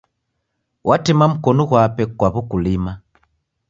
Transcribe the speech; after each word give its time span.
Watima 0.89 1.25
mkonu 1.31 1.63
ghwape 1.69 2.03
kwa 2.17 2.29
w'ukulima. 2.33 2.91